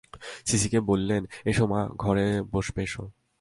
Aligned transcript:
সিসিকে 0.45 0.79
বললেন, 0.79 1.21
এসো 1.45 1.67
মা, 1.67 1.89
ঘরে 1.97 2.27
বসবে 2.51 2.81
এসো। 2.83 3.03